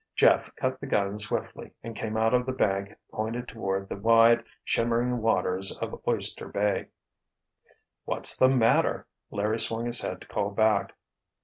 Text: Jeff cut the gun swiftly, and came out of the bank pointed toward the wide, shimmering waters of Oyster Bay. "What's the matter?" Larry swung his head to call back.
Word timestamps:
Jeff 0.15 0.49
cut 0.55 0.79
the 0.79 0.87
gun 0.87 1.19
swiftly, 1.19 1.75
and 1.83 1.95
came 1.95 2.17
out 2.17 2.33
of 2.33 2.47
the 2.47 2.51
bank 2.51 2.95
pointed 3.11 3.47
toward 3.47 3.87
the 3.87 3.95
wide, 3.95 4.43
shimmering 4.63 5.19
waters 5.21 5.77
of 5.77 6.01
Oyster 6.07 6.47
Bay. 6.47 6.87
"What's 8.05 8.35
the 8.35 8.49
matter?" 8.49 9.05
Larry 9.29 9.59
swung 9.59 9.85
his 9.85 10.01
head 10.01 10.19
to 10.21 10.27
call 10.27 10.49
back. 10.49 10.93